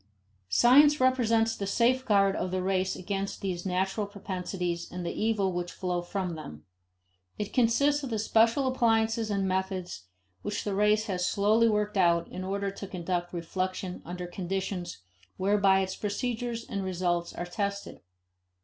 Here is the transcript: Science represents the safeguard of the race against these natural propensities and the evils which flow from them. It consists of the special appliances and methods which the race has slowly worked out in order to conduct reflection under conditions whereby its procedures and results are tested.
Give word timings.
Science 0.49 0.99
represents 0.99 1.55
the 1.55 1.67
safeguard 1.67 2.35
of 2.35 2.49
the 2.49 2.63
race 2.63 2.95
against 2.95 3.39
these 3.41 3.67
natural 3.67 4.07
propensities 4.07 4.91
and 4.91 5.05
the 5.05 5.13
evils 5.13 5.53
which 5.53 5.71
flow 5.71 6.01
from 6.01 6.33
them. 6.33 6.65
It 7.37 7.53
consists 7.53 8.01
of 8.01 8.09
the 8.09 8.17
special 8.17 8.65
appliances 8.65 9.29
and 9.29 9.47
methods 9.47 10.05
which 10.41 10.63
the 10.63 10.73
race 10.73 11.05
has 11.05 11.27
slowly 11.27 11.69
worked 11.69 11.97
out 11.97 12.27
in 12.29 12.43
order 12.43 12.71
to 12.71 12.87
conduct 12.87 13.31
reflection 13.31 14.01
under 14.03 14.25
conditions 14.25 15.03
whereby 15.37 15.81
its 15.81 15.95
procedures 15.95 16.65
and 16.67 16.83
results 16.83 17.31
are 17.35 17.45
tested. 17.45 18.01